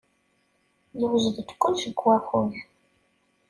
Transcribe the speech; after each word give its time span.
Yewjed-d 0.99 1.49
kullec 1.61 1.85
deg 1.91 1.99
wakud. 2.05 2.53